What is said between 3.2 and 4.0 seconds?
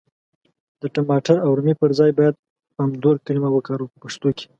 کلمه وکاروو په